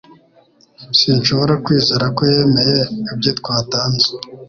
Sinshobora 0.99 1.53
kwizera 1.65 2.05
ko 2.15 2.21
yemeye 2.31 2.79
ibyo 3.13 3.31
twatanze 3.39 4.07